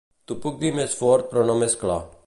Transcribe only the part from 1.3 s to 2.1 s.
però no més clar